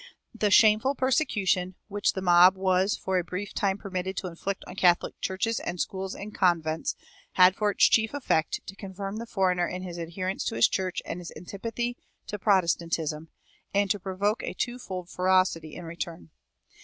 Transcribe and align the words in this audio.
The 0.33 0.49
shameful 0.49 0.95
persecution 0.95 1.75
which 1.87 2.13
the 2.13 2.23
mob 2.23 2.55
was 2.55 2.95
for 2.97 3.19
a 3.19 3.23
brief 3.23 3.53
time 3.53 3.77
permitted 3.77 4.17
to 4.17 4.25
inflict 4.27 4.63
on 4.65 4.75
Catholic 4.75 5.13
churches 5.21 5.59
and 5.59 5.79
schools 5.79 6.15
and 6.15 6.33
convents 6.33 6.95
had 7.33 7.55
for 7.55 7.69
its 7.69 7.87
chief 7.87 8.15
effect 8.15 8.61
to 8.65 8.75
confirm 8.75 9.17
the 9.17 9.27
foreigner 9.27 9.67
in 9.67 9.83
his 9.83 9.99
adherence 9.99 10.43
to 10.45 10.55
his 10.55 10.67
church 10.67 11.03
and 11.05 11.19
his 11.19 11.31
antipathy 11.35 11.97
to 12.25 12.39
Protestantism, 12.39 13.29
and 13.75 13.91
to 13.91 13.99
provoke 13.99 14.41
a 14.41 14.55
twofold 14.55 15.07
ferocity 15.07 15.75
in 15.75 15.85
return. 15.85 16.31